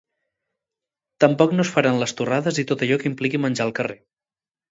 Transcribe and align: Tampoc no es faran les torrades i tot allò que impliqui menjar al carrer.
Tampoc 1.23 1.53
no 1.57 1.65
es 1.65 1.73
faran 1.75 2.01
les 2.03 2.15
torrades 2.21 2.59
i 2.63 2.67
tot 2.71 2.85
allò 2.87 2.99
que 3.03 3.09
impliqui 3.13 3.43
menjar 3.45 3.67
al 3.67 3.77
carrer. 3.81 3.99